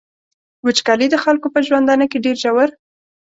وچکالي 0.65 1.07
د 1.11 1.15
خلکو 1.23 1.47
په 1.53 1.59
ژوندانه 1.67 2.05
کي 2.11 2.17
ډیر 2.25 2.35
ژور. 2.43 2.69